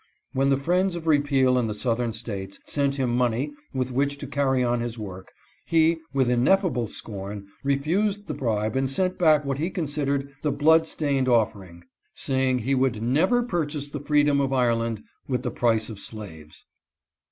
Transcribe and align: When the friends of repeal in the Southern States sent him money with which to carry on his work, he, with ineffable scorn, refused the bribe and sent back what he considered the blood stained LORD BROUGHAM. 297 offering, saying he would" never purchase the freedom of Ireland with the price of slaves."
When 0.33 0.49
the 0.49 0.57
friends 0.57 0.95
of 0.95 1.05
repeal 1.05 1.59
in 1.59 1.67
the 1.67 1.75
Southern 1.75 2.11
States 2.11 2.59
sent 2.65 2.95
him 2.95 3.15
money 3.15 3.51
with 3.71 3.91
which 3.91 4.17
to 4.17 4.25
carry 4.25 4.63
on 4.63 4.79
his 4.79 4.97
work, 4.97 5.31
he, 5.67 5.99
with 6.11 6.27
ineffable 6.27 6.87
scorn, 6.87 7.45
refused 7.63 8.25
the 8.25 8.33
bribe 8.33 8.75
and 8.75 8.89
sent 8.89 9.19
back 9.19 9.45
what 9.45 9.59
he 9.59 9.69
considered 9.69 10.33
the 10.41 10.51
blood 10.51 10.87
stained 10.87 11.27
LORD 11.27 11.51
BROUGHAM. 11.53 11.81
297 11.83 11.83
offering, 11.83 11.83
saying 12.15 12.57
he 12.65 12.73
would" 12.73 13.03
never 13.15 13.43
purchase 13.43 13.89
the 13.89 13.99
freedom 13.99 14.41
of 14.41 14.51
Ireland 14.51 15.03
with 15.27 15.43
the 15.43 15.51
price 15.51 15.87
of 15.87 15.99
slaves." 15.99 16.65